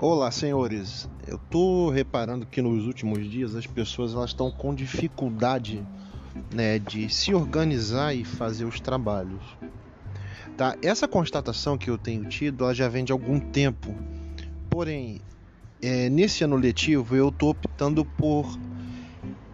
Olá, 0.00 0.30
senhores. 0.30 1.10
Eu 1.26 1.38
tô 1.50 1.90
reparando 1.90 2.46
que 2.46 2.62
nos 2.62 2.86
últimos 2.86 3.28
dias 3.28 3.56
as 3.56 3.66
pessoas 3.66 4.14
elas 4.14 4.30
estão 4.30 4.48
com 4.48 4.72
dificuldade, 4.72 5.84
né, 6.54 6.78
de 6.78 7.12
se 7.12 7.34
organizar 7.34 8.14
e 8.14 8.24
fazer 8.24 8.64
os 8.64 8.78
trabalhos. 8.78 9.42
Tá? 10.56 10.76
Essa 10.80 11.08
constatação 11.08 11.76
que 11.76 11.90
eu 11.90 11.98
tenho 11.98 12.26
tido, 12.26 12.62
ela 12.62 12.72
já 12.72 12.88
vem 12.88 13.04
de 13.04 13.10
algum 13.10 13.40
tempo. 13.40 13.92
Porém, 14.70 15.20
é, 15.82 16.08
nesse 16.08 16.44
ano 16.44 16.54
letivo 16.54 17.16
eu 17.16 17.32
tô 17.32 17.48
optando 17.48 18.04
por 18.04 18.56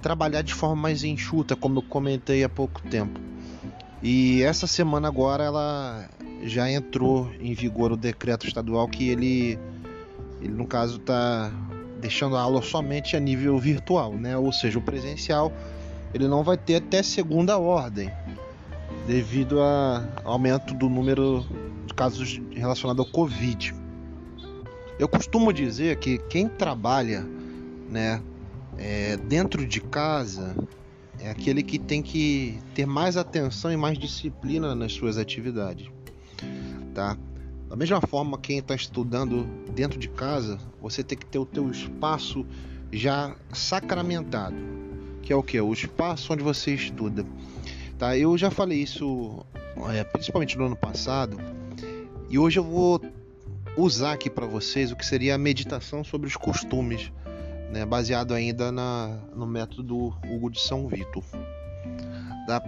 trabalhar 0.03 0.43
de 0.43 0.53
forma 0.53 0.77
mais 0.77 1.03
enxuta, 1.05 1.57
como 1.57 1.79
eu 1.79 1.83
comentei 1.83 2.45
há 2.45 2.51
pouco 2.51 2.83
tempo. 2.83 3.19
E 4.03 4.43
essa 4.43 4.67
semana 4.67 5.09
agora 5.09 5.43
ela 5.43 6.07
já 6.43 6.71
entrou 6.71 7.31
em 7.41 7.55
vigor 7.55 7.93
o 7.93 7.97
decreto 7.97 8.47
estadual 8.47 8.87
que 8.87 9.09
ele 9.09 9.59
ele, 10.45 10.53
no 10.53 10.67
caso, 10.67 10.99
está 10.99 11.51
deixando 12.01 12.37
a 12.37 12.41
aula 12.41 12.61
somente 12.61 13.17
a 13.17 13.21
nível 13.21 13.59
virtual, 13.59 14.13
né? 14.13 14.37
Ou 14.37 14.53
seja, 14.53 14.79
o 14.79 14.83
presencial 14.83 15.53
ele 16.13 16.29
não 16.29 16.45
vai 16.45 16.57
ter 16.57 16.77
até 16.77 17.03
segunda 17.03 17.59
ordem, 17.59 18.11
devido 19.07 19.61
ao 19.61 20.33
aumento 20.33 20.73
do 20.75 20.89
número 20.89 21.45
de 21.87 21.93
casos 21.93 22.41
relacionados 22.53 23.05
ao 23.05 23.11
Covid. 23.11 23.75
Eu 24.97 25.09
costumo 25.09 25.53
dizer 25.53 25.99
que 25.99 26.19
quem 26.19 26.47
trabalha, 26.47 27.27
né, 27.91 28.23
é, 28.79 29.17
dentro 29.17 29.67
de 29.67 29.81
casa 29.81 30.55
é 31.19 31.31
aquele 31.31 31.63
que 31.65 31.79
tem 31.79 32.01
que 32.01 32.61
ter 32.75 32.87
mais 32.87 33.17
atenção 33.17 33.73
e 33.73 33.77
mais 33.77 33.99
disciplina 33.99 34.75
nas 34.75 34.93
suas 34.93 35.19
atividades, 35.19 35.89
tá? 36.95 37.17
Da 37.69 37.77
mesma 37.77 38.01
forma, 38.01 38.39
quem 38.39 38.59
está 38.59 38.75
estudando 38.75 39.45
dentro 39.73 39.99
de 39.99 40.09
casa, 40.09 40.59
você 40.81 41.03
tem 41.03 41.17
que 41.17 41.27
ter 41.27 41.39
o 41.39 41.47
teu 41.47 41.71
espaço 41.71 42.47
já 42.93 43.35
sacramentado, 43.53 44.57
que 45.23 45.33
é 45.33 45.37
o 45.37 45.43
que? 45.43 45.61
O 45.61 45.73
espaço 45.73 46.33
onde 46.33 46.43
você 46.43 46.75
estuda. 46.75 47.27
Tá? 47.99 48.17
Eu 48.17 48.37
já 48.37 48.51
falei 48.51 48.83
isso, 48.83 49.45
é, 49.93 50.05
principalmente 50.05 50.57
no 50.57 50.67
ano 50.67 50.77
passado, 50.77 51.39
e 52.29 52.39
hoje 52.39 52.59
eu 52.59 52.65
vou 52.65 53.01
usar 53.77 54.13
aqui 54.13 54.31
para 54.31 54.47
vocês 54.47 54.93
o 54.93 54.97
que 54.97 55.05
seria 55.05 55.35
a 55.35 55.39
meditação 55.39 56.05
sobre 56.05 56.29
os 56.29 56.37
costumes, 56.37 57.11
né, 57.71 57.85
baseado 57.85 58.35
ainda 58.35 58.71
na, 58.71 59.19
no 59.35 59.47
método 59.47 60.15
Hugo 60.29 60.51
de 60.51 60.61
São 60.61 60.87
Vitor. 60.87 61.25
Tá? 62.47 62.63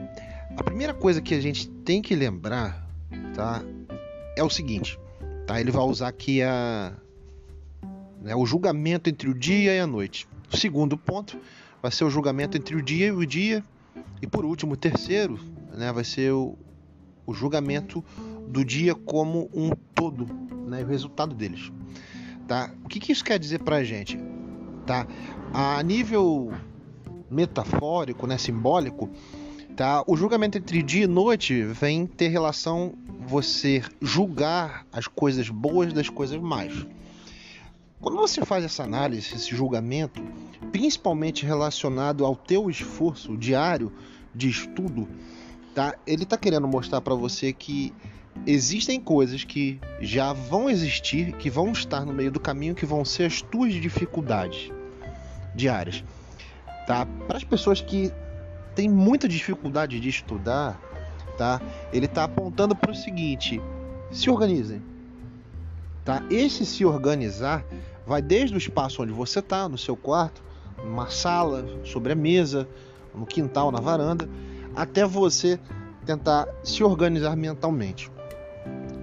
A 0.56 0.62
primeira 0.64 0.94
coisa 0.94 1.20
que 1.20 1.34
a 1.34 1.41
gente 1.41 1.69
tem 1.69 2.03
que 2.03 2.14
lembrar, 2.14 2.88
tá, 3.34 3.62
é 4.37 4.42
o 4.42 4.51
seguinte, 4.51 4.98
tá? 5.47 5.61
Ele 5.61 5.70
vai 5.70 5.83
usar 5.83 6.09
aqui 6.09 6.42
a 6.42 6.92
né, 8.20 8.34
o 8.34 8.45
julgamento 8.45 9.09
entre 9.09 9.28
o 9.28 9.34
dia 9.34 9.75
e 9.75 9.81
a 9.81 9.87
noite. 9.87 10.28
O 10.53 10.56
segundo 10.56 10.97
ponto 10.97 11.39
vai 11.83 11.91
ser 11.91 12.05
o 12.05 12.11
julgamento 12.11 12.56
entre 12.56 12.77
o 12.77 12.83
dia 12.83 13.06
e 13.06 13.12
o 13.12 13.27
dia. 13.27 13.65
E 14.20 14.27
por 14.27 14.45
último, 14.45 14.75
o 14.75 14.77
terceiro, 14.77 15.39
né, 15.73 15.93
vai 15.93 16.05
ser 16.05 16.33
o, 16.33 16.56
o 17.25 17.33
julgamento 17.33 18.05
do 18.48 18.65
dia 18.65 18.95
como 18.95 19.51
um 19.55 19.70
todo, 19.95 20.27
né, 20.69 20.83
o 20.83 20.87
resultado 20.87 21.34
deles. 21.34 21.73
Tá? 22.47 22.71
O 22.84 22.89
que, 22.89 23.00
que 23.00 23.12
isso 23.12 23.25
quer 23.25 23.39
dizer 23.39 23.61
para 23.61 23.77
a 23.77 23.84
gente? 23.84 24.19
Tá? 24.87 25.06
A 25.53 25.83
nível 25.83 26.53
metafórico, 27.31 28.27
né, 28.27 28.39
simbólico, 28.39 29.11
tá? 29.77 30.02
o 30.06 30.16
julgamento 30.16 30.56
entre 30.56 30.82
dia 30.82 31.05
e 31.05 31.06
noite 31.06 31.62
vem 31.62 32.06
ter 32.06 32.28
relação 32.28 32.94
você 33.27 33.82
julgar 34.00 34.86
as 34.91 35.06
coisas 35.06 35.50
boas 35.50 35.92
das 35.92 36.08
coisas 36.08 36.41
más. 36.41 36.72
Quando 38.00 38.16
você 38.16 38.44
faz 38.44 38.65
essa 38.65 38.82
análise, 38.82 39.34
esse 39.34 39.54
julgamento, 39.54 40.22
principalmente 40.72 41.44
relacionado 41.44 42.25
ao 42.25 42.34
teu 42.34 42.70
esforço 42.70 43.36
diário 43.36 43.92
de 44.34 44.48
estudo, 44.48 45.06
tá? 45.75 45.94
Ele 46.06 46.22
está 46.22 46.38
querendo 46.38 46.66
mostrar 46.66 47.00
para 47.00 47.15
você 47.15 47.53
que 47.53 47.92
existem 48.47 49.00
coisas 49.00 49.44
que 49.44 49.78
já 50.00 50.32
vão 50.32 50.70
existir, 50.70 51.32
que 51.32 51.50
vão 51.50 51.72
estar 51.72 52.04
no 52.04 52.12
meio 52.12 52.31
do 52.31 52.41
caminho, 52.41 52.75
que 52.75 52.86
vão 52.86 53.04
ser 53.04 53.25
as 53.25 53.42
tuas 53.42 53.75
dificuldades 53.75 54.70
diárias, 55.54 56.04
tá? 56.86 57.06
Para 57.26 57.38
as 57.38 57.44
pessoas 57.44 57.81
que 57.81 58.12
têm 58.76 58.88
muita 58.88 59.26
dificuldade 59.26 59.98
de 59.98 60.09
estudar, 60.09 60.78
tá? 61.37 61.60
Ele 61.92 62.06
está 62.06 62.25
apontando 62.25 62.76
para 62.76 62.92
o 62.92 62.94
seguinte: 62.94 63.60
se 64.12 64.31
organizem, 64.31 64.82
tá? 66.04 66.22
Esse 66.31 66.64
se 66.64 66.84
organizar 66.84 67.65
vai 68.06 68.22
desde 68.22 68.54
o 68.54 68.59
espaço 68.59 69.03
onde 69.03 69.12
você 69.12 69.41
está, 69.41 69.69
no 69.69 69.78
seu 69.78 69.97
quarto, 69.97 70.44
numa 70.84 71.09
sala, 71.09 71.66
sobre 71.84 72.12
a 72.12 72.15
mesa, 72.15 72.69
no 73.15 73.26
quintal, 73.26 73.72
na 73.72 73.81
varanda, 73.81 74.28
até 74.76 75.04
você 75.04 75.59
tentar 76.04 76.47
se 76.62 76.84
organizar 76.84 77.34
mentalmente, 77.34 78.12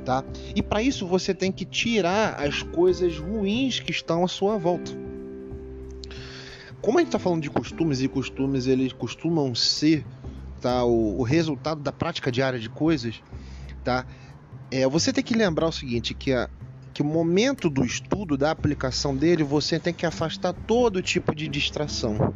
tá? 0.06 0.24
E 0.56 0.62
para 0.62 0.82
isso 0.82 1.08
você 1.08 1.34
tem 1.34 1.52
que 1.52 1.66
tirar 1.66 2.36
as 2.40 2.62
coisas 2.62 3.18
ruins 3.18 3.80
que 3.80 3.92
estão 3.92 4.24
à 4.24 4.28
sua 4.28 4.58
volta. 4.58 5.03
Como 6.84 7.00
a 7.00 7.02
gente 7.02 7.08
está 7.08 7.18
falando 7.18 7.42
de 7.42 7.50
costumes 7.50 8.02
e 8.02 8.08
costumes 8.08 8.68
eles 8.68 8.94
costumam 8.94 9.56
ser 9.56 10.06
tá? 10.64 10.86
O, 10.86 11.20
o 11.20 11.24
resultado 11.24 11.82
da 11.82 11.92
prática 11.92 12.32
diária 12.32 12.58
de 12.58 12.70
coisas, 12.70 13.22
tá? 13.84 14.06
É, 14.72 14.88
você 14.88 15.12
tem 15.12 15.22
que 15.22 15.34
lembrar 15.36 15.68
o 15.68 15.72
seguinte, 15.74 16.14
que 16.14 16.32
a, 16.32 16.50
que 16.94 17.02
o 17.02 17.06
momento 17.06 17.70
do 17.70 17.84
estudo, 17.84 18.38
da 18.38 18.50
aplicação 18.50 19.14
dele, 19.14 19.44
você 19.44 19.78
tem 19.78 19.94
que 19.94 20.06
afastar 20.06 20.54
todo 20.54 21.02
tipo 21.02 21.36
de 21.36 21.50
distração, 21.50 22.34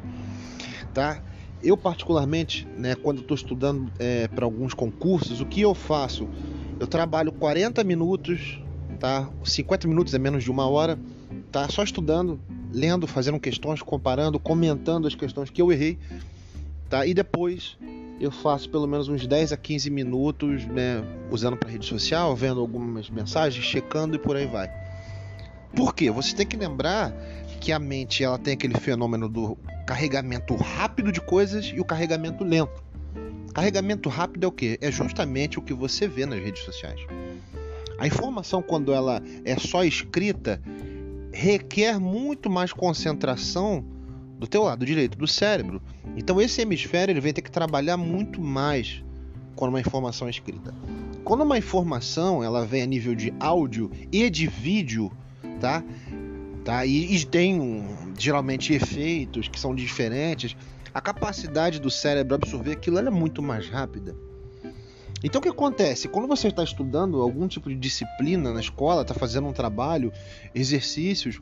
tá? 0.94 1.24
Eu 1.64 1.78
particularmente, 1.78 2.68
né, 2.78 2.96
quando 2.96 3.22
estou 3.22 3.34
estudando 3.34 3.90
é, 3.98 4.28
para 4.28 4.44
alguns 4.44 4.74
concursos, 4.74 5.40
o 5.40 5.46
que 5.46 5.62
eu 5.62 5.74
faço? 5.74 6.28
Eu 6.78 6.86
trabalho 6.86 7.32
40 7.32 7.82
minutos, 7.86 8.62
tá? 9.00 9.30
50 9.42 9.88
minutos 9.88 10.14
é 10.14 10.20
menos 10.20 10.44
de 10.44 10.52
uma 10.52 10.68
hora, 10.68 11.00
tá? 11.50 11.70
Só 11.70 11.82
estudando, 11.82 12.42
lendo, 12.78 13.08
fazendo 13.08 13.40
questões, 13.40 13.82
comparando, 13.82 14.40
comentando 14.40 15.08
as 15.08 15.16
questões 15.16 15.50
que 15.50 15.60
eu 15.60 15.72
errei, 15.72 15.98
tá? 16.88 17.06
E 17.06 17.14
depois 17.14 17.76
eu 18.20 18.32
faço 18.32 18.70
pelo 18.70 18.88
menos 18.88 19.10
uns 19.10 19.26
10 19.26 19.52
a 19.52 19.58
15 19.58 19.90
minutos, 19.90 20.66
né, 20.66 21.04
usando 21.32 21.58
para 21.58 21.70
rede 21.70 21.86
social, 21.86 22.36
vendo 22.36 22.60
algumas 22.60 23.10
mensagens, 23.10 23.64
checando 23.66 24.16
e 24.16 24.20
por 24.20 24.36
aí 24.36 24.46
vai. 24.46 24.70
Por 25.76 25.94
quê? 25.94 26.12
Você 26.12 26.36
tem 26.36 26.46
que 26.46 26.56
lembrar 26.56 27.12
que 27.60 27.72
a 27.72 27.80
mente 27.80 28.24
ela 28.24 28.38
tem 28.38 28.54
aquele 28.54 28.76
fenômeno 28.76 29.28
do 29.28 29.58
carregamento 29.86 30.56
rápido 30.56 31.12
de 31.12 31.20
coisas 31.20 31.72
e 31.74 31.80
o 31.80 31.86
carregamento 31.86 32.44
lento. 32.44 32.84
Carregamento 33.54 34.08
rápido 34.08 34.44
é 34.44 34.48
o 34.48 34.52
que? 34.52 34.78
É 34.82 34.92
justamente 34.92 35.58
o 35.58 35.62
que 35.62 35.74
você 35.74 36.08
vê 36.08 36.26
nas 36.26 36.40
redes 36.40 36.64
sociais. 36.64 37.02
A 37.98 38.06
informação, 38.06 38.62
quando 38.62 38.94
ela 38.94 39.22
é 39.44 39.58
só 39.58 39.84
escrita, 39.84 40.62
requer 41.38 42.00
muito 42.00 42.50
mais 42.50 42.74
concentração 42.74 43.86
do 44.40 44.48
teu 44.48 44.64
lado 44.64 44.84
direito 44.84 45.16
do 45.16 45.28
cérebro. 45.28 45.80
Então 46.16 46.42
esse 46.42 46.62
hemisfério 46.62 47.12
ele 47.12 47.22
vai 47.22 47.32
ter 47.32 47.44
que 47.44 47.52
trabalhar 47.52 47.96
muito 47.96 48.42
mais 48.42 49.04
quando 49.56 49.70
uma 49.70 49.80
informação 49.80 50.28
é 50.28 50.32
escrita. 50.32 50.74
Quando 51.24 51.44
uma 51.44 51.58
informação 51.58 52.44
ela 52.44 52.66
vem 52.66 52.82
a 52.82 52.88
nível 52.88 53.14
de 53.14 53.32
áudio 53.40 53.92
e 54.12 54.32
de 54.32 54.48
vídeo, 54.48 55.12
tá? 55.60 55.84
Tá? 56.66 56.86
E, 56.88 57.16
e 57.16 57.24
tem 57.24 57.62
um, 57.62 58.14
geralmente 58.18 58.74
efeitos 58.74 59.48
que 59.48 59.60
são 59.60 59.76
diferentes. 59.76 60.58
A 60.92 61.00
capacidade 61.00 61.80
do 61.80 61.92
cérebro 61.92 62.34
absorver 62.34 62.72
aquilo 62.72 62.98
é 62.98 63.12
muito 63.12 63.44
mais 63.44 63.70
rápida. 63.70 64.16
Então 65.24 65.40
o 65.40 65.42
que 65.42 65.50
acontece? 65.50 66.08
Quando 66.08 66.28
você 66.28 66.48
está 66.48 66.64
estudando 66.64 67.22
algum 67.22 67.48
tipo 67.48 67.70
de 67.70 67.76
disciplina 67.76 68.54
na 68.54 68.60
escola, 68.60 69.02
está 69.02 69.14
fazendo 69.14 69.48
um 69.48 69.54
trabalho, 69.54 70.12
exercícios, 70.54 71.42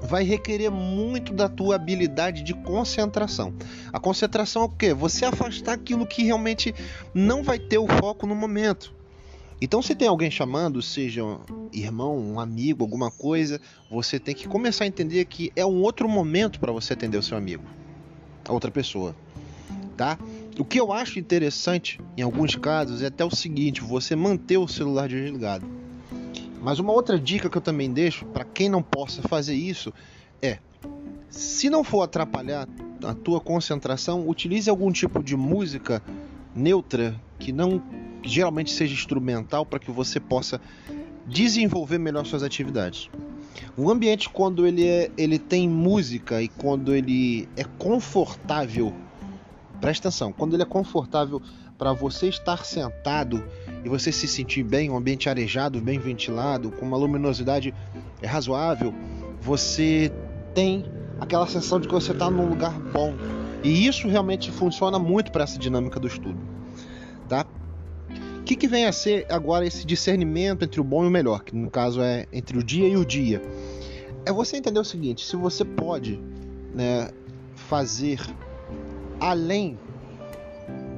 vai 0.00 0.24
requerer 0.24 0.70
muito 0.70 1.32
da 1.32 1.48
tua 1.48 1.76
habilidade 1.76 2.42
de 2.42 2.54
concentração. 2.54 3.54
A 3.92 4.00
concentração 4.00 4.62
é 4.62 4.64
o 4.64 4.68
quê? 4.68 4.94
Você 4.94 5.24
afastar 5.24 5.74
aquilo 5.74 6.06
que 6.06 6.24
realmente 6.24 6.74
não 7.14 7.42
vai 7.42 7.58
ter 7.58 7.78
o 7.78 7.86
foco 7.86 8.26
no 8.26 8.34
momento. 8.34 8.94
Então, 9.62 9.82
se 9.82 9.94
tem 9.94 10.08
alguém 10.08 10.30
chamando, 10.30 10.80
seja 10.80 11.22
um 11.22 11.68
irmão, 11.70 12.18
um 12.18 12.40
amigo, 12.40 12.82
alguma 12.82 13.10
coisa, 13.10 13.60
você 13.90 14.18
tem 14.18 14.34
que 14.34 14.48
começar 14.48 14.84
a 14.84 14.86
entender 14.86 15.26
que 15.26 15.52
é 15.54 15.66
um 15.66 15.82
outro 15.82 16.08
momento 16.08 16.58
para 16.58 16.72
você 16.72 16.94
atender 16.94 17.18
o 17.18 17.22
seu 17.22 17.36
amigo, 17.36 17.64
a 18.48 18.52
outra 18.54 18.70
pessoa, 18.70 19.14
tá? 19.98 20.18
O 20.60 20.64
que 20.64 20.78
eu 20.78 20.92
acho 20.92 21.18
interessante 21.18 21.98
em 22.18 22.20
alguns 22.20 22.54
casos 22.54 23.00
é 23.00 23.06
até 23.06 23.24
o 23.24 23.34
seguinte: 23.34 23.80
você 23.80 24.14
manter 24.14 24.58
o 24.58 24.68
celular 24.68 25.08
desligado. 25.08 25.66
Mas 26.60 26.78
uma 26.78 26.92
outra 26.92 27.18
dica 27.18 27.48
que 27.48 27.56
eu 27.56 27.62
também 27.62 27.90
deixo 27.90 28.26
para 28.26 28.44
quem 28.44 28.68
não 28.68 28.82
possa 28.82 29.22
fazer 29.22 29.54
isso 29.54 29.90
é: 30.42 30.58
se 31.30 31.70
não 31.70 31.82
for 31.82 32.02
atrapalhar 32.02 32.68
a 33.02 33.14
tua 33.14 33.40
concentração, 33.40 34.28
utilize 34.28 34.68
algum 34.68 34.92
tipo 34.92 35.22
de 35.22 35.34
música 35.34 36.02
neutra 36.54 37.18
que 37.38 37.52
não 37.52 37.82
geralmente 38.22 38.70
seja 38.70 38.92
instrumental 38.92 39.64
para 39.64 39.78
que 39.78 39.90
você 39.90 40.20
possa 40.20 40.60
desenvolver 41.26 41.96
melhor 41.96 42.26
suas 42.26 42.42
atividades. 42.42 43.08
O 43.78 43.90
ambiente 43.90 44.28
quando 44.28 44.66
ele 44.66 44.86
é, 44.86 45.10
ele 45.16 45.38
tem 45.38 45.66
música 45.66 46.42
e 46.42 46.48
quando 46.48 46.94
ele 46.94 47.48
é 47.56 47.64
confortável, 47.64 48.94
presta 49.80 50.08
atenção, 50.08 50.32
quando 50.32 50.54
ele 50.54 50.62
é 50.62 50.66
confortável 50.66 51.40
para 51.78 51.92
você 51.92 52.28
estar 52.28 52.64
sentado 52.64 53.42
e 53.84 53.88
você 53.88 54.12
se 54.12 54.28
sentir 54.28 54.62
bem, 54.62 54.90
um 54.90 54.96
ambiente 54.96 55.28
arejado, 55.28 55.80
bem 55.80 55.98
ventilado, 55.98 56.70
com 56.70 56.84
uma 56.84 56.96
luminosidade 56.96 57.74
razoável, 58.22 58.94
você 59.40 60.12
tem 60.54 60.84
aquela 61.18 61.46
sensação 61.46 61.80
de 61.80 61.88
que 61.88 61.94
você 61.94 62.12
está 62.12 62.30
num 62.30 62.46
lugar 62.46 62.78
bom. 62.78 63.14
E 63.64 63.86
isso 63.86 64.08
realmente 64.08 64.50
funciona 64.50 64.98
muito 64.98 65.32
para 65.32 65.44
essa 65.44 65.58
dinâmica 65.58 65.98
do 65.98 66.06
estudo, 66.06 66.38
tá? 67.28 67.46
O 68.38 68.42
que, 68.42 68.56
que 68.56 68.66
vem 68.66 68.86
a 68.86 68.92
ser 68.92 69.26
agora 69.30 69.66
esse 69.66 69.86
discernimento 69.86 70.64
entre 70.64 70.80
o 70.80 70.84
bom 70.84 71.04
e 71.04 71.06
o 71.06 71.10
melhor, 71.10 71.44
que 71.44 71.54
no 71.54 71.70
caso 71.70 72.02
é 72.02 72.26
entre 72.32 72.58
o 72.58 72.64
dia 72.64 72.88
e 72.88 72.96
o 72.96 73.04
dia? 73.04 73.40
É 74.24 74.32
você 74.32 74.56
entender 74.56 74.80
o 74.80 74.84
seguinte: 74.84 75.24
se 75.24 75.36
você 75.36 75.64
pode 75.64 76.18
né, 76.74 77.10
fazer 77.54 78.18
além 79.20 79.78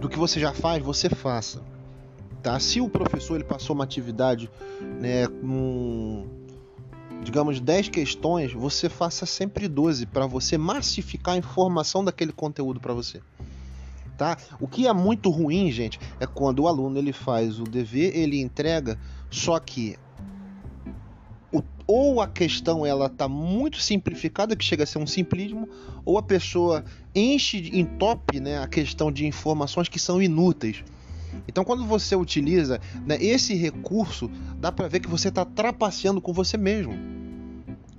do 0.01 0.09
que 0.09 0.19
você 0.19 0.39
já 0.41 0.53
faz, 0.53 0.83
você 0.83 1.09
faça. 1.09 1.63
Tá? 2.43 2.59
Se 2.59 2.81
o 2.81 2.89
professor 2.89 3.37
ele 3.37 3.45
passou 3.45 3.75
uma 3.75 3.85
atividade 3.85 4.51
né, 5.01 5.27
com, 5.27 6.27
digamos, 7.23 7.61
10 7.61 7.89
questões, 7.89 8.53
você 8.53 8.89
faça 8.89 9.27
sempre 9.27 9.69
12 9.69 10.07
para 10.07 10.27
você 10.27 10.59
massificar 10.59 11.35
a 11.35 11.39
informação 11.39 12.05
daquele 12.05 12.33
conteúdo 12.33 12.81
para 12.81 12.93
você. 12.95 13.21
Tá? 14.19 14.37
O 14.61 14.67
que 14.69 14.87
é 14.87 14.93
muito 14.93 15.31
ruim, 15.31 15.71
gente, 15.71 16.01
é 16.21 16.27
quando 16.27 16.61
o 16.61 16.69
aluno 16.69 16.99
ele 16.99 17.13
faz 17.13 17.59
o 17.59 17.65
dever, 17.65 18.17
ele 18.17 18.41
entrega, 18.41 18.99
só 19.31 19.59
que 19.59 19.97
ou 21.95 22.23
a 22.23 22.27
questão 22.27 22.87
ela 22.87 23.11
tá 23.11 23.29
muito 23.29 23.79
simplificada, 23.79 24.57
que 24.57 24.65
chega 24.65 24.85
a 24.85 24.87
ser 24.87 24.97
um 24.97 25.07
simplismo, 25.07 25.69
ou 26.07 26.17
a 26.17 26.23
pessoa 26.23 26.87
enche, 27.15 27.71
entope 27.79 28.41
né, 28.41 28.59
a 28.59 28.67
questão 28.67 29.13
de 29.13 29.27
informações 29.27 29.91
que 29.91 29.99
são 29.99 30.23
inúteis. 30.23 30.83
Então, 31.47 31.63
quando 31.63 31.85
você 31.85 32.17
utiliza 32.17 32.81
né, 33.05 33.19
esse 33.21 33.53
recurso, 33.53 34.31
dá 34.59 34.73
para 34.73 34.89
ver 34.89 35.01
que 35.01 35.09
você 35.09 35.29
está 35.29 35.45
trapaceando 35.45 36.19
com 36.19 36.33
você 36.33 36.57
mesmo. 36.57 36.95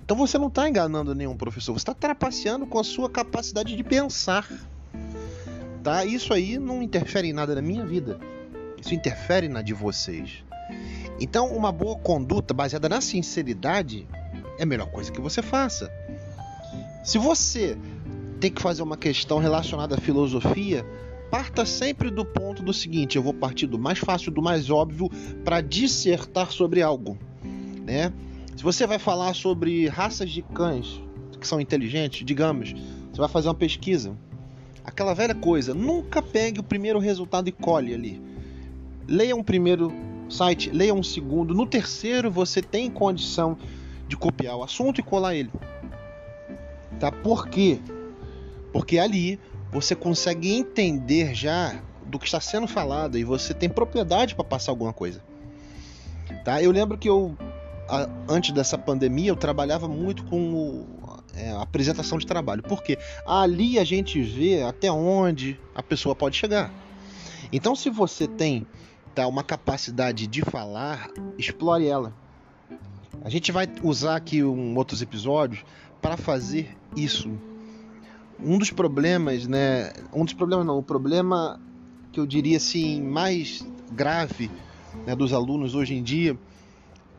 Então, 0.04 0.16
você 0.16 0.38
não 0.38 0.48
está 0.48 0.68
enganando 0.68 1.14
nenhum 1.14 1.36
professor, 1.36 1.72
você 1.72 1.82
está 1.82 1.94
trapaceando 1.94 2.66
com 2.66 2.80
a 2.80 2.84
sua 2.84 3.08
capacidade 3.08 3.76
de 3.76 3.84
pensar. 3.84 4.50
Tá? 5.84 6.04
Isso 6.04 6.34
aí 6.34 6.58
não 6.58 6.82
interfere 6.82 7.28
em 7.28 7.32
nada 7.32 7.54
na 7.54 7.62
minha 7.62 7.86
vida. 7.86 8.18
Isso 8.76 8.92
interfere 8.92 9.48
na 9.48 9.62
de 9.62 9.72
vocês. 9.72 10.42
Então, 11.20 11.48
uma 11.48 11.70
boa 11.70 11.96
conduta 11.96 12.52
baseada 12.52 12.88
na 12.88 13.00
sinceridade 13.00 14.06
é 14.58 14.62
a 14.62 14.66
melhor 14.66 14.86
coisa 14.86 15.12
que 15.12 15.20
você 15.20 15.42
faça. 15.42 15.90
Se 17.04 17.18
você 17.18 17.76
tem 18.40 18.50
que 18.50 18.60
fazer 18.60 18.82
uma 18.82 18.96
questão 18.96 19.38
relacionada 19.38 19.94
à 19.94 19.98
filosofia, 19.98 20.84
parta 21.30 21.64
sempre 21.64 22.10
do 22.10 22.24
ponto 22.24 22.62
do 22.62 22.72
seguinte: 22.72 23.16
eu 23.16 23.22
vou 23.22 23.34
partir 23.34 23.66
do 23.66 23.78
mais 23.78 23.98
fácil, 23.98 24.32
do 24.32 24.42
mais 24.42 24.70
óbvio, 24.70 25.10
para 25.44 25.60
dissertar 25.60 26.50
sobre 26.50 26.82
algo. 26.82 27.18
Né? 27.84 28.12
Se 28.56 28.62
você 28.62 28.86
vai 28.86 28.98
falar 28.98 29.34
sobre 29.34 29.88
raças 29.88 30.30
de 30.30 30.42
cães 30.42 31.00
que 31.40 31.46
são 31.46 31.60
inteligentes, 31.60 32.24
digamos, 32.24 32.74
você 33.12 33.18
vai 33.18 33.28
fazer 33.28 33.48
uma 33.48 33.54
pesquisa. 33.54 34.16
Aquela 34.84 35.14
velha 35.14 35.34
coisa, 35.34 35.74
nunca 35.74 36.22
pegue 36.22 36.60
o 36.60 36.62
primeiro 36.62 36.98
resultado 36.98 37.48
e 37.48 37.52
colhe 37.52 37.94
ali. 37.94 38.22
Leia 39.06 39.34
um 39.34 39.42
primeiro 39.42 39.92
site, 40.28 40.70
leia 40.70 40.94
um 40.94 41.02
segundo. 41.02 41.54
No 41.54 41.66
terceiro, 41.66 42.30
você 42.30 42.62
tem 42.62 42.90
condição 42.90 43.56
de 44.08 44.16
copiar 44.16 44.56
o 44.56 44.62
assunto 44.62 45.00
e 45.00 45.02
colar 45.02 45.34
ele. 45.34 45.50
Tá? 46.98 47.10
Por 47.10 47.48
quê? 47.48 47.80
Porque 48.72 48.98
ali 48.98 49.38
você 49.70 49.94
consegue 49.94 50.52
entender 50.52 51.34
já 51.34 51.80
do 52.06 52.18
que 52.18 52.26
está 52.26 52.40
sendo 52.40 52.68
falado 52.68 53.18
e 53.18 53.24
você 53.24 53.54
tem 53.54 53.68
propriedade 53.68 54.34
para 54.34 54.44
passar 54.44 54.72
alguma 54.72 54.92
coisa. 54.92 55.22
Tá? 56.44 56.62
Eu 56.62 56.70
lembro 56.70 56.96
que 56.96 57.08
eu 57.08 57.36
antes 58.28 58.52
dessa 58.52 58.78
pandemia 58.78 59.30
eu 59.30 59.36
trabalhava 59.36 59.86
muito 59.86 60.24
com 60.24 60.86
é, 61.36 61.52
apresentação 61.52 62.18
de 62.18 62.26
trabalho, 62.26 62.62
porque 62.62 62.98
ali 63.26 63.78
a 63.78 63.84
gente 63.84 64.20
vê 64.22 64.62
até 64.62 64.90
onde 64.90 65.58
a 65.74 65.82
pessoa 65.82 66.14
pode 66.14 66.36
chegar. 66.36 66.72
Então, 67.52 67.74
se 67.76 67.90
você 67.90 68.26
tem 68.26 68.66
tá, 69.14 69.26
uma 69.26 69.44
capacidade 69.44 70.26
de 70.26 70.42
falar, 70.42 71.10
explore 71.38 71.86
ela. 71.86 72.12
A 73.22 73.28
gente 73.30 73.52
vai 73.52 73.68
usar 73.82 74.16
aqui 74.16 74.42
um, 74.42 74.76
outros 74.76 75.00
episódios 75.00 75.64
para 76.02 76.16
fazer 76.16 76.76
isso 76.96 77.30
um 78.38 78.58
dos 78.58 78.70
problemas, 78.70 79.46
né? 79.46 79.92
Um 80.12 80.24
dos 80.24 80.34
problemas 80.34 80.66
não, 80.66 80.78
o 80.78 80.82
problema 80.82 81.60
que 82.12 82.20
eu 82.20 82.26
diria 82.26 82.56
assim 82.56 83.00
mais 83.00 83.66
grave 83.92 84.50
né, 85.06 85.14
dos 85.14 85.32
alunos 85.32 85.74
hoje 85.74 85.94
em 85.94 86.02
dia 86.02 86.38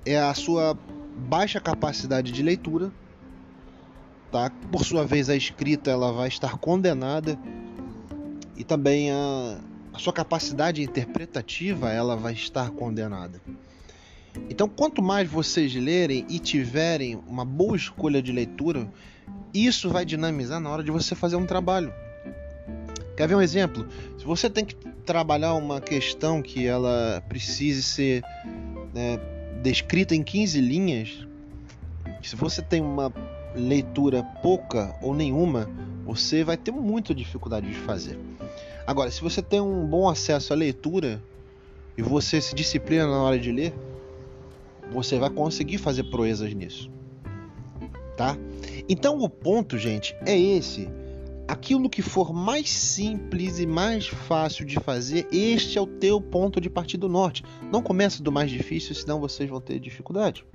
é 0.06 0.20
a 0.20 0.34
sua 0.34 0.78
baixa 1.18 1.60
capacidade 1.60 2.32
de 2.32 2.44
leitura, 2.44 2.92
tá? 4.32 4.52
Por 4.72 4.84
sua 4.84 5.06
vez 5.06 5.30
a 5.30 5.36
escrita 5.36 5.90
ela 5.90 6.12
vai 6.12 6.28
estar 6.28 6.58
condenada 6.58 7.40
e 8.56 8.64
também 8.64 9.12
a, 9.12 9.58
a 9.96 9.98
sua 9.98 10.12
capacidade 10.12 10.84
interpretativa 10.84 11.90
ela 11.90 12.18
vai 12.18 12.34
estar 12.34 12.70
condenada. 12.72 13.42
Então, 14.50 14.68
quanto 14.68 15.02
mais 15.02 15.30
vocês 15.30 15.74
lerem 15.74 16.26
e 16.30 16.38
tiverem 16.38 17.16
uma 17.26 17.46
boa 17.46 17.78
escolha 17.78 18.22
de 18.22 18.34
leitura, 18.34 18.92
isso 19.54 19.90
vai 19.90 20.04
dinamizar 20.04 20.60
na 20.60 20.70
hora 20.70 20.84
de 20.84 20.92
você 20.92 21.16
fazer 21.16 21.38
um 21.38 21.46
trabalho. 21.46 21.94
Quer 23.16 23.30
ver 23.30 23.36
um 23.36 23.42
exemplo? 23.42 23.88
Se 24.18 24.26
você 24.26 24.50
tem 24.50 24.66
que 24.66 24.76
trabalhar 25.06 25.54
uma 25.54 25.80
questão 25.80 26.42
que 26.42 26.68
ela 26.68 27.24
precise 27.30 27.82
ser 27.82 28.22
né, 28.94 29.18
descrita 29.64 30.14
em 30.14 30.22
15 30.22 30.60
linhas, 30.60 31.26
se 32.22 32.36
você 32.36 32.62
tem 32.62 32.82
uma 32.82 33.14
leitura 33.56 34.24
pouca 34.44 34.94
ou 35.02 35.14
nenhuma, 35.16 35.70
você 36.04 36.44
vai 36.44 36.58
ter 36.58 36.72
muita 36.72 37.16
dificuldade 37.16 37.70
de 37.70 37.76
fazer. 37.76 38.20
Agora, 38.88 39.10
se 39.10 39.22
você 39.22 39.42
tem 39.42 39.60
um 39.60 39.86
bom 39.88 40.08
acesso 40.08 40.54
à 40.54 40.56
leitura 40.56 41.22
e 41.98 42.01
você 42.01 42.39
se 42.39 42.54
disciplina 42.54 43.08
na 43.08 43.22
hora 43.22 43.39
de 43.39 43.51
ler, 43.51 43.74
você 44.92 45.18
vai 45.18 45.30
conseguir 45.30 45.80
fazer 45.80 46.04
proezas 46.06 46.54
nisso. 46.54 46.92
Tá? 48.15 48.38
Então 48.88 49.20
o 49.20 49.30
ponto, 49.30 49.77
gente, 49.77 50.15
é 50.25 50.38
esse. 50.39 50.88
Aquilo 51.48 51.89
que 51.89 52.01
for 52.01 52.34
mais 52.34 52.70
simples 52.70 53.60
e 53.60 53.68
mais 53.68 54.08
fácil 54.08 54.65
de 54.65 54.80
fazer, 54.80 55.27
este 55.32 55.77
é 55.77 55.82
o 55.82 55.88
teu 55.88 56.20
ponto 56.22 56.62
de 56.62 56.70
partida 56.70 57.08
norte. 57.08 57.44
Não 57.72 57.82
comece 57.82 58.22
do 58.22 58.32
mais 58.32 58.50
difícil, 58.50 58.96
senão 58.96 59.20
vocês 59.20 59.50
vão 59.50 59.62
ter 59.62 59.80
dificuldade. 59.80 60.46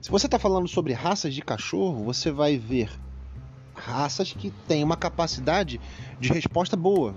Se 0.00 0.10
você 0.10 0.26
está 0.26 0.38
falando 0.38 0.68
sobre 0.68 0.92
raças 0.92 1.34
de 1.34 1.42
cachorro, 1.42 2.04
você 2.04 2.30
vai 2.30 2.56
ver 2.56 2.90
raças 3.74 4.32
que 4.32 4.50
têm 4.68 4.84
uma 4.84 4.96
capacidade 4.96 5.80
de 6.20 6.32
resposta 6.32 6.76
boa. 6.76 7.14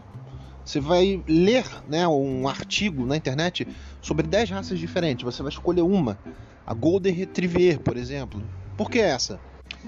Você 0.67 0.81
vai 0.81 1.23
ler 1.25 1.63
né, 1.87 2.05
um 2.09 2.45
artigo 2.45 3.05
na 3.05 3.15
internet 3.15 3.65
sobre 4.01 4.27
10 4.27 4.49
raças 4.49 4.77
diferentes. 4.77 5.23
Você 5.23 5.41
vai 5.41 5.49
escolher 5.49 5.81
uma. 5.81 6.19
A 6.65 6.73
Golden 6.73 7.13
Retriever, 7.13 7.79
por 7.79 7.95
exemplo. 7.95 8.43
Por 8.75 8.91
que 8.91 8.99
essa? 8.99 9.39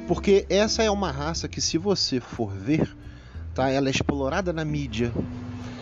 Porque 0.08 0.46
essa 0.50 0.82
é 0.82 0.90
uma 0.90 1.12
raça 1.12 1.50
que, 1.50 1.60
se 1.60 1.78
você 1.78 2.22
for 2.22 2.54
ver, 2.54 2.96
tá, 3.54 3.70
ela 3.70 3.90
é 3.90 3.92
explorada 3.92 4.54
na 4.54 4.64
mídia, 4.64 5.12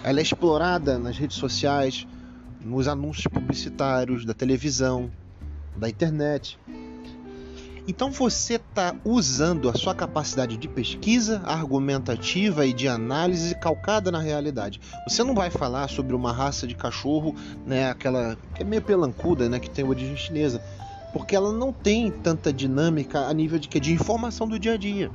ela 0.04 0.18
é 0.18 0.24
explorada 0.24 0.98
nas 0.98 1.16
redes 1.16 1.38
sociais, 1.38 2.08
nos 2.60 2.88
anúncios 2.88 3.28
publicitários, 3.28 4.26
da 4.26 4.34
televisão, 4.34 5.12
da 5.76 5.88
internet. 5.88 6.58
Então 7.88 8.12
você 8.12 8.56
está 8.56 8.94
usando 9.06 9.70
a 9.70 9.74
sua 9.74 9.96
capacidade 9.96 10.58
de 10.58 10.68
pesquisa 10.68 11.42
argumentativa 11.46 12.66
e 12.66 12.74
de 12.74 12.86
análise 12.88 13.56
calcada 13.56 14.12
na 14.12 14.20
realidade. 14.20 14.82
Você 15.08 15.24
não 15.24 15.34
vai 15.34 15.50
falar 15.50 15.88
sobre 15.88 16.14
uma 16.14 16.34
raça 16.34 16.68
de 16.68 16.76
cachorro, 16.76 17.34
né, 17.66 17.90
aquela 17.90 18.38
que 18.54 18.62
é 18.62 18.66
meio 18.66 18.82
pelancuda, 18.82 19.48
né, 19.48 19.58
que 19.58 19.70
tem 19.70 19.86
origem 19.86 20.18
chinesa 20.18 20.62
porque 21.14 21.36
ela 21.36 21.52
não 21.52 21.72
tem 21.72 22.12
tanta 22.12 22.52
dinâmica 22.52 23.22
a 23.22 23.34
nível 23.34 23.58
de 23.58 23.68
que 23.68 23.80
de 23.80 23.94
informação 23.94 24.48
do 24.48 24.60
dia 24.60 24.74
a 24.74 24.78
dia. 24.78 25.10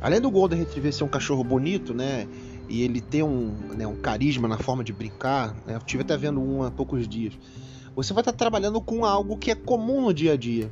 Além 0.00 0.20
do 0.20 0.30
Golden 0.30 0.58
Retriever 0.58 0.92
ser 0.92 1.04
um 1.04 1.08
cachorro 1.08 1.42
bonito, 1.42 1.94
né, 1.94 2.28
e 2.68 2.82
ele 2.82 3.00
ter 3.00 3.22
um, 3.22 3.56
né, 3.74 3.86
um 3.86 3.96
carisma 3.96 4.48
na 4.48 4.58
forma 4.58 4.84
de 4.84 4.92
brincar, 4.92 5.54
né, 5.64 5.76
eu 5.76 5.80
tive 5.80 6.02
até 6.02 6.16
vendo 6.16 6.40
um 6.40 6.62
há 6.62 6.70
poucos 6.70 7.08
dias. 7.08 7.34
Você 7.94 8.12
vai 8.12 8.20
estar 8.20 8.32
trabalhando 8.32 8.80
com 8.80 9.04
algo 9.04 9.38
que 9.38 9.50
é 9.50 9.54
comum 9.54 10.02
no 10.02 10.12
dia 10.12 10.32
a 10.32 10.36
dia. 10.36 10.70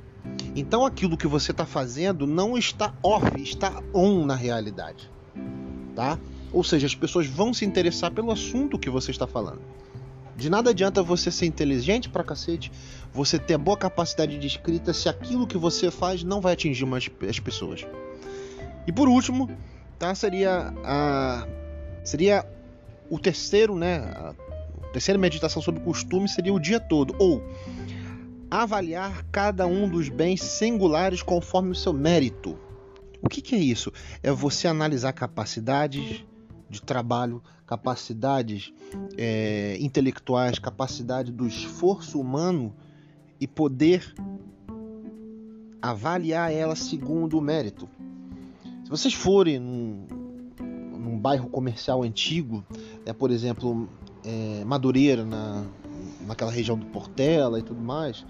Então 0.54 0.85
aquilo 0.85 1.16
que 1.16 1.26
você 1.26 1.50
está 1.50 1.64
fazendo 1.64 2.26
não 2.26 2.59
está 2.59 2.94
off, 3.02 3.40
está 3.40 3.82
on 3.94 4.26
na 4.26 4.35
realidade, 4.35 5.11
tá? 5.94 6.18
Ou 6.52 6.62
seja, 6.62 6.87
as 6.87 6.94
pessoas 6.94 7.26
vão 7.26 7.54
se 7.54 7.64
interessar 7.64 8.11
pelo 8.11 8.30
assunto 8.30 8.78
que 8.78 8.90
você 8.90 9.11
está 9.11 9.26
falando. 9.26 9.61
De 10.37 10.50
nada 10.50 10.71
adianta 10.71 11.02
você 11.02 11.30
ser 11.30 11.47
inteligente 11.47 12.09
pra 12.09 12.25
cacete, 12.25 12.71
você 13.12 13.38
ter 13.38 13.56
boa 13.56 13.76
capacidade 13.76 14.38
de 14.38 14.47
escrita, 14.47 14.92
se 14.92 15.09
aquilo 15.09 15.47
que 15.47 15.56
você 15.56 15.90
faz 15.90 16.23
não 16.23 16.40
vai 16.40 16.52
atingir 16.52 16.85
mais 16.85 17.09
as 17.28 17.38
pessoas. 17.38 17.87
E 18.87 18.92
por 18.92 19.09
último, 19.09 19.50
tá, 19.99 20.14
seria 20.14 20.75
a 20.85 21.47
seria 22.04 22.44
o 23.09 23.18
terceiro, 23.18 23.76
né, 23.76 23.99
a 23.99 24.35
terceira 24.92 25.18
meditação 25.18 25.62
sobre 25.62 25.80
costume 25.80 26.28
seria 26.28 26.52
o 26.52 26.59
dia 26.59 26.80
todo 26.80 27.14
ou 27.18 27.42
avaliar 28.61 29.25
cada 29.32 29.66
um 29.66 29.88
dos 29.88 30.11
bens 30.11 30.42
singulares 30.42 31.23
conforme 31.23 31.71
o 31.71 31.75
seu 31.75 31.90
mérito. 31.90 32.59
O 33.23 33.28
que, 33.28 33.40
que 33.40 33.54
é 33.54 33.59
isso? 33.59 33.90
É 34.23 34.30
você 34.30 34.68
analisar 34.68 35.14
capacidades 35.14 36.23
de 36.68 36.82
trabalho, 36.82 37.42
capacidades 37.66 38.71
é, 39.16 39.78
intelectuais, 39.80 40.59
capacidade 40.59 41.32
do 41.32 41.47
esforço 41.47 42.21
humano 42.21 42.75
e 43.40 43.47
poder 43.47 44.14
avaliar 45.80 46.52
ela 46.52 46.76
segundo 46.76 47.38
o 47.38 47.40
mérito. 47.40 47.88
Se 48.85 48.90
vocês 48.90 49.14
forem 49.14 49.59
num, 49.59 50.06
num 50.99 51.18
bairro 51.18 51.49
comercial 51.49 52.02
antigo, 52.02 52.62
né, 53.06 53.14
por 53.14 53.30
exemplo, 53.30 53.88
é, 54.23 54.62
Madureira, 54.62 55.25
na, 55.25 55.64
naquela 56.26 56.50
região 56.50 56.76
do 56.76 56.85
Portela 56.87 57.59
e 57.59 57.62
tudo 57.62 57.80
mais, 57.80 58.26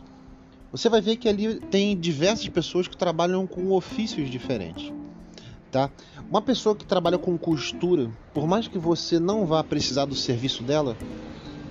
você 0.73 0.88
vai 0.88 1.02
ver 1.02 1.17
que 1.17 1.29
ali 1.29 1.61
tem 1.61 1.97
diversas 1.97 2.49
pessoas 2.49 2.88
que 2.88 2.97
trabalham 2.97 3.47
com 3.47 3.71
ofícios 3.73 4.31
diferentes. 4.31 4.91
Tá? 5.71 5.91
Uma 6.31 6.41
pessoa 6.41 6.75
que 6.75 6.85
trabalha 6.85 7.19
com 7.19 7.37
costura, 7.37 8.11
por 8.33 8.47
mais 8.47 8.67
que 8.67 8.79
você 8.79 9.19
não 9.21 9.47
vá 9.47 9.62
precisar 9.62 10.07
do 10.07 10.14
serviço 10.14 10.62
dela, 10.62 10.97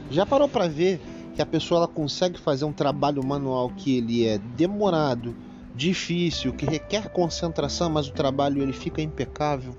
já 0.10 0.26
parou 0.26 0.48
para 0.48 0.68
ver 0.68 1.02
que 1.36 1.42
a 1.42 1.46
pessoa 1.46 1.80
ela 1.80 1.88
consegue 1.88 2.40
fazer 2.40 2.66
um 2.66 2.74
trabalho 2.74 3.26
manual 3.26 3.70
que 3.70 3.98
ele 3.98 4.28
é 4.28 4.38
demorado, 4.38 5.36
difícil, 5.76 6.54
que 6.54 6.66
requer 6.66 7.10
concentração, 7.10 7.90
mas 7.90 8.08
o 8.08 8.12
trabalho 8.12 8.62
ele 8.62 8.74
fica 8.74 9.02
impecável. 9.02 9.76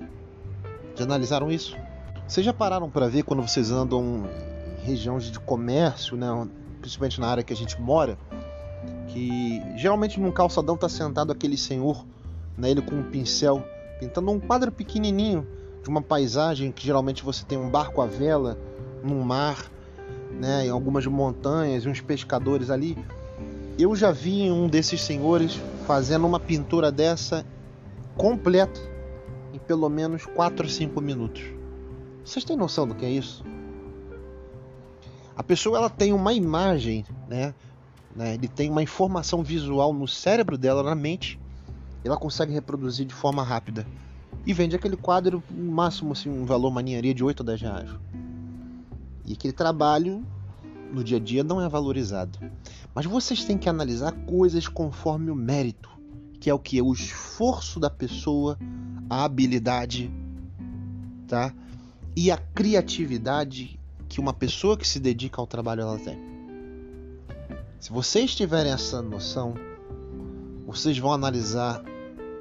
Já 0.96 1.04
analisaram 1.04 1.50
isso? 1.50 1.76
Vocês 2.26 2.44
já 2.44 2.52
pararam 2.52 2.90
para 2.90 3.08
ver 3.08 3.22
quando 3.24 3.42
vocês 3.42 3.70
andam 3.70 4.24
em 4.82 4.86
regiões 4.86 5.30
de 5.30 5.38
comércio, 5.38 6.16
né, 6.16 6.26
principalmente 6.80 7.20
na 7.20 7.28
área 7.28 7.42
que 7.42 7.52
a 7.52 7.56
gente 7.56 7.80
mora, 7.80 8.18
que 9.12 9.62
geralmente 9.76 10.18
num 10.18 10.32
calçadão 10.32 10.76
tá 10.76 10.88
sentado 10.88 11.30
aquele 11.30 11.56
senhor, 11.56 12.04
né, 12.56 12.70
ele 12.70 12.80
com 12.80 12.94
um 12.94 13.02
pincel, 13.02 13.62
pintando 14.00 14.30
um 14.30 14.40
quadro 14.40 14.72
pequenininho 14.72 15.46
de 15.82 15.88
uma 15.88 16.00
paisagem 16.00 16.72
que 16.72 16.84
geralmente 16.84 17.22
você 17.22 17.44
tem 17.44 17.58
um 17.58 17.68
barco 17.68 18.00
à 18.00 18.06
vela 18.06 18.58
num 19.04 19.20
mar, 19.22 19.70
né, 20.30 20.66
em 20.66 20.70
algumas 20.70 21.06
montanhas, 21.06 21.84
uns 21.84 22.00
pescadores 22.00 22.70
ali. 22.70 22.96
Eu 23.78 23.94
já 23.94 24.10
vi 24.10 24.50
um 24.50 24.66
desses 24.66 25.02
senhores 25.02 25.60
fazendo 25.86 26.26
uma 26.26 26.40
pintura 26.40 26.90
dessa 26.90 27.44
completa 28.16 28.80
em 29.52 29.58
pelo 29.58 29.88
menos 29.88 30.24
4 30.24 30.66
a 30.66 30.68
5 30.68 31.00
minutos. 31.00 31.42
Vocês 32.24 32.44
têm 32.44 32.56
noção 32.56 32.86
do 32.86 32.94
que 32.94 33.04
é 33.04 33.10
isso? 33.10 33.44
A 35.36 35.42
pessoa 35.42 35.78
ela 35.78 35.90
tem 35.90 36.12
uma 36.12 36.32
imagem, 36.32 37.04
né, 37.28 37.54
né? 38.14 38.34
Ele 38.34 38.48
tem 38.48 38.70
uma 38.70 38.82
informação 38.82 39.42
visual 39.42 39.92
no 39.92 40.06
cérebro 40.06 40.58
dela, 40.58 40.82
na 40.82 40.94
mente, 40.94 41.38
ela 42.04 42.16
consegue 42.16 42.52
reproduzir 42.52 43.06
de 43.06 43.14
forma 43.14 43.42
rápida. 43.42 43.86
E 44.44 44.52
vende 44.52 44.74
aquele 44.74 44.96
quadro, 44.96 45.42
no 45.50 45.70
máximo 45.70 46.12
assim, 46.12 46.28
um 46.28 46.44
valor 46.44 46.70
maninharia 46.70 47.14
de 47.14 47.22
8 47.22 47.40
ou 47.40 47.46
10 47.46 47.60
reais. 47.60 47.90
E 49.24 49.34
aquele 49.34 49.52
trabalho 49.52 50.24
no 50.92 51.02
dia 51.02 51.16
a 51.16 51.20
dia 51.20 51.44
não 51.44 51.60
é 51.60 51.68
valorizado. 51.68 52.38
Mas 52.94 53.06
vocês 53.06 53.44
têm 53.44 53.56
que 53.56 53.68
analisar 53.68 54.12
coisas 54.26 54.68
conforme 54.68 55.30
o 55.30 55.34
mérito, 55.34 55.88
que 56.40 56.50
é 56.50 56.54
o 56.54 56.58
que? 56.58 56.82
O 56.82 56.92
esforço 56.92 57.78
da 57.78 57.88
pessoa, 57.88 58.58
a 59.08 59.24
habilidade, 59.24 60.10
tá? 61.26 61.54
E 62.16 62.30
a 62.30 62.36
criatividade 62.36 63.78
que 64.08 64.20
uma 64.20 64.34
pessoa 64.34 64.76
que 64.76 64.86
se 64.86 65.00
dedica 65.00 65.40
ao 65.40 65.46
trabalho 65.46 65.82
ela 65.82 65.98
tem. 65.98 66.31
Se 67.82 67.90
vocês 67.90 68.32
tiverem 68.32 68.70
essa 68.70 69.02
noção, 69.02 69.54
vocês 70.64 70.96
vão 70.96 71.12
analisar 71.12 71.82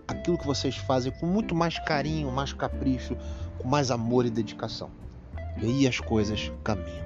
aquilo 0.07 0.37
que 0.37 0.45
vocês 0.45 0.77
fazem 0.77 1.11
com 1.13 1.25
muito 1.25 1.55
mais 1.55 1.79
carinho, 1.79 2.31
mais 2.31 2.53
capricho, 2.53 3.17
com 3.57 3.67
mais 3.67 3.89
amor 3.89 4.23
e 4.23 4.29
dedicação. 4.29 4.91
E 5.59 5.65
aí 5.65 5.87
as 5.87 5.99
coisas 5.99 6.51
caminham. 6.63 7.03